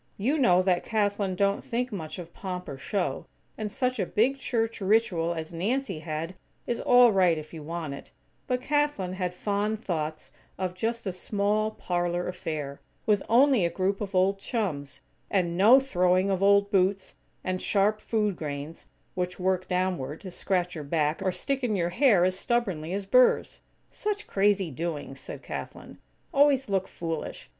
[0.17, 4.39] You know that Kathlyn don't think much of pomp or show, and such a big
[4.39, 6.33] church ritual as Nancy had
[6.65, 8.09] is all right if you want it,
[8.47, 14.01] but Kathlyn had fond thoughts of just a small, parlor affair, with only a group
[14.01, 17.13] of old chums; and no throwing of old boots,
[17.43, 21.89] and "sharp food grains," which work downward, to scratch your back, or stick in your
[21.89, 23.59] hair as stubbornly as burrs.
[23.91, 25.97] "Such crazy doings," said Kathlyn,
[26.33, 27.49] "always look foolish.